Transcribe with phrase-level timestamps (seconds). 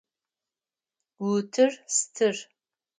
[1.29, 2.35] Утыр стыр.